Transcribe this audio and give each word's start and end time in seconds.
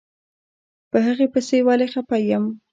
په 0.91 0.97
هغې 1.05 1.27
پسې 1.33 1.57
ولې 1.67 1.87
خپه 1.93 2.17
يم. 2.29 2.45